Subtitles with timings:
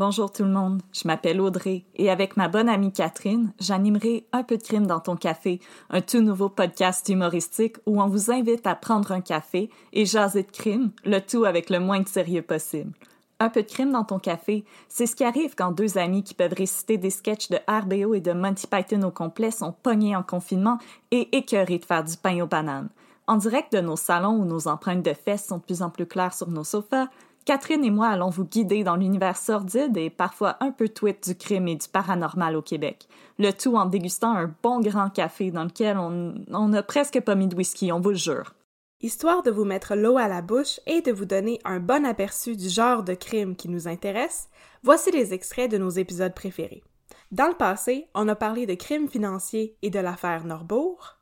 [0.00, 4.44] Bonjour tout le monde, je m'appelle Audrey et avec ma bonne amie Catherine, j'animerai Un
[4.44, 8.66] peu de crime dans ton café, un tout nouveau podcast humoristique où on vous invite
[8.66, 12.40] à prendre un café et jaser de crime, le tout avec le moins de sérieux
[12.40, 12.94] possible.
[13.40, 16.32] Un peu de crime dans ton café, c'est ce qui arrive quand deux amis qui
[16.32, 20.22] peuvent réciter des sketchs de RBO et de Monty Python au complet sont pognés en
[20.22, 20.78] confinement
[21.10, 22.88] et écœurés de faire du pain aux bananes.
[23.26, 26.06] En direct de nos salons où nos empreintes de fesses sont de plus en plus
[26.06, 27.08] claires sur nos sofas,
[27.44, 31.34] Catherine et moi allons vous guider dans l'univers sordide et parfois un peu tweet du
[31.34, 33.08] crime et du paranormal au Québec.
[33.38, 37.48] Le tout en dégustant un bon grand café dans lequel on n'a presque pas mis
[37.48, 38.54] de whisky, on vous le jure.
[39.02, 42.54] Histoire de vous mettre l'eau à la bouche et de vous donner un bon aperçu
[42.54, 44.50] du genre de crime qui nous intéresse,
[44.82, 46.84] voici les extraits de nos épisodes préférés.
[47.32, 51.19] Dans le passé, on a parlé de crimes financiers et de l'affaire Norbourg.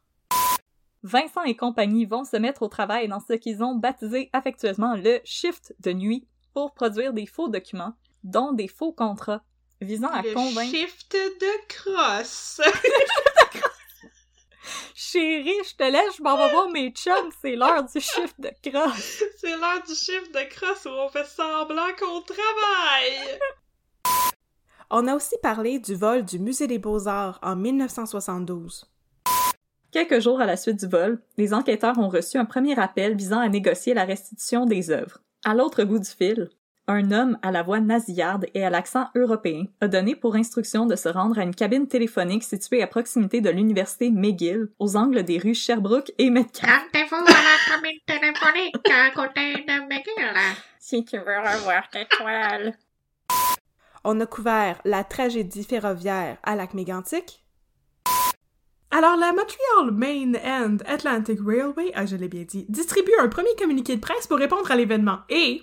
[1.08, 5.20] Vincent et compagnie vont se mettre au travail dans ce qu'ils ont baptisé affectueusement le
[5.24, 7.94] shift de nuit pour produire des faux documents,
[8.24, 9.40] dont des faux contrats,
[9.80, 10.70] visant à le convaincre...
[10.76, 12.60] shift de crosse!
[14.94, 18.50] Chérie, je te laisse, je m'en vais voir mes chums, c'est l'heure du shift de
[18.62, 19.22] crosse.
[19.38, 23.38] C'est l'heure du shift de crosse où on fait semblant qu'on travaille!
[24.90, 28.90] On a aussi parlé du vol du Musée des Beaux-Arts en 1972.
[29.90, 33.40] Quelques jours à la suite du vol, les enquêteurs ont reçu un premier appel visant
[33.40, 35.22] à négocier la restitution des œuvres.
[35.46, 36.50] À l'autre bout du fil,
[36.88, 40.94] un homme à la voix nasillarde et à l'accent européen a donné pour instruction de
[40.94, 45.38] se rendre à une cabine téléphonique située à proximité de l'université McGill, aux angles des
[45.38, 46.70] rues Sherbrooke et Metcalfe.
[46.70, 50.38] Rendez-vous à la cabine téléphonique à côté de McGill.
[50.78, 52.74] Si tu veux revoir tes toiles.
[54.04, 57.42] On a couvert la tragédie ferroviaire à lac mégantic.
[58.90, 63.54] Alors, la Montreal Main and Atlantic Railway, ah, je l'ai bien dit, distribue un premier
[63.58, 65.18] communiqué de presse pour répondre à l'événement.
[65.28, 65.62] Et,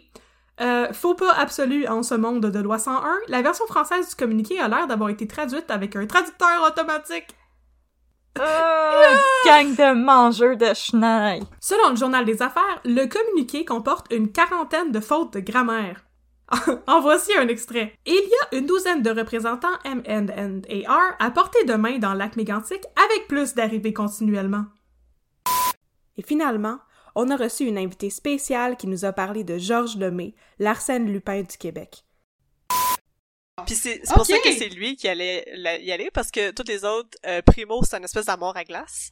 [0.62, 4.60] euh, faux pas absolu en ce monde de loi 101, la version française du communiqué
[4.60, 7.28] a l'air d'avoir été traduite avec un traducteur automatique.
[8.38, 11.48] Oh, gang de mangeurs de chenilles.
[11.62, 16.04] Selon le journal des affaires, le communiqué comporte une quarantaine de fautes de grammaire.
[16.88, 17.94] en voici un extrait.
[18.06, 22.82] Il y a une douzaine de représentants M&R à portée de main dans lac mégantic
[22.96, 24.66] avec plus d'arrivées continuellement.
[26.18, 26.80] Et finalement,
[27.16, 31.42] on a reçu une invitée spéciale qui nous a parlé de Georges Lemay, l'Arsène Lupin
[31.42, 32.04] du Québec.
[33.66, 36.68] Puis c'est pour ça que c'est lui qui allait la- y aller, parce que tous
[36.68, 39.12] les autres, euh, Primo, c'est une espèce d'amour à glace.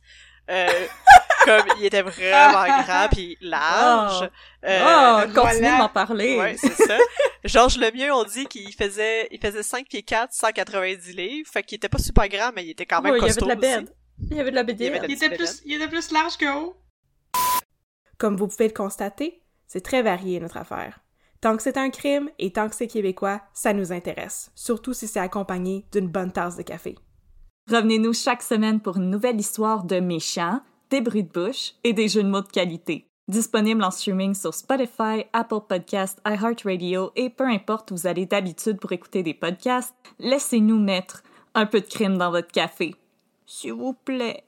[0.52, 0.68] Euh,
[1.44, 4.30] comme il était vraiment grand puis large.
[4.66, 5.72] Euh, oh, continue voilà.
[5.72, 6.38] de m'en parler.
[6.38, 6.98] Ouais, c'est ça.
[7.44, 11.50] Georges Lemieux, on dit qu'il faisait, il faisait 5 pieds 4, 190 livres.
[11.52, 13.34] Fait qu'il était pas super grand, mais il était quand même Ouais, il y avait
[13.34, 13.94] costaud de la bête.
[14.30, 16.46] Il y avait de la Il de Il était plus, il était plus large que
[16.58, 16.76] haut.
[18.18, 21.00] Comme vous pouvez le constater, c'est très varié notre affaire.
[21.42, 25.10] Tant que c'est un crime et tant que c'est québécois, ça nous intéresse, surtout si
[25.10, 26.96] c'est accompagné d'une bonne tasse de café.
[27.70, 30.62] Revenez-nous chaque semaine pour une nouvelle histoire de méchants,
[30.94, 33.08] des bruits de bouche et des jeux de mots de qualité.
[33.28, 38.78] Disponible en streaming sur Spotify, Apple Podcasts, iHeartRadio et peu importe où vous allez d'habitude
[38.80, 41.24] pour écouter des podcasts, laissez-nous mettre
[41.56, 42.94] un peu de crime dans votre café.
[43.48, 44.44] S'il vous plaît.